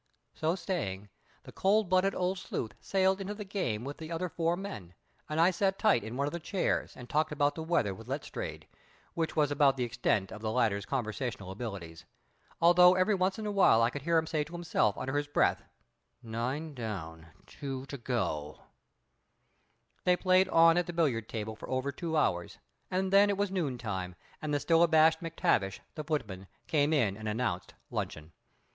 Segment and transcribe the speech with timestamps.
[0.33, 1.09] So saying,
[1.43, 4.95] the cold blooded old sleuth sailed into the game with the other four men,
[5.29, 8.07] and I sat tight in one of the chairs and talked about the weather with
[8.07, 8.65] Letstrayed,
[9.13, 12.05] which was about the extent of the latter's conversational abilities,
[12.59, 15.27] although every once in a while I could hear him say to himself under his
[15.27, 15.61] breath:
[16.23, 18.55] "Nine down two to come!"
[20.03, 22.57] They played on at the billiard table for over two hours,
[22.89, 27.27] and then it was noontime, and the still abashed MacTavish, the footman, came in and
[27.27, 28.31] announced luncheon.